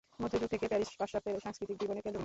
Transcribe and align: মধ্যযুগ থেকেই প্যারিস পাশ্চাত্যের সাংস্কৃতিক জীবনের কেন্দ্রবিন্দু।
মধ্যযুগ 0.21 0.49
থেকেই 0.53 0.69
প্যারিস 0.71 0.89
পাশ্চাত্যের 1.01 1.43
সাংস্কৃতিক 1.45 1.77
জীবনের 1.81 2.03
কেন্দ্রবিন্দু। 2.03 2.19